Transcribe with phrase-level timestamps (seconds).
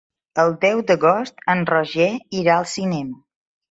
[0.43, 2.11] El deu d'agost en Roger
[2.43, 3.27] irà al cinema.